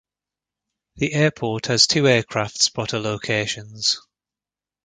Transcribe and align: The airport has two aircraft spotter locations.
The 0.95 1.13
airport 1.13 1.67
has 1.67 1.85
two 1.85 2.07
aircraft 2.07 2.59
spotter 2.59 2.97
locations. 2.99 4.01